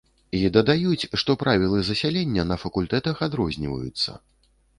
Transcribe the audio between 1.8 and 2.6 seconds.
засялення на